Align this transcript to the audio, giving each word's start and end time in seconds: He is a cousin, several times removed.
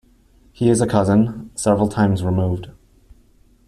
He 0.51 0.71
is 0.71 0.81
a 0.81 0.87
cousin, 0.87 1.51
several 1.53 1.87
times 1.87 2.23
removed. 2.23 2.71